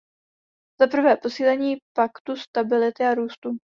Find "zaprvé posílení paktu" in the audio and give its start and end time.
0.79-2.35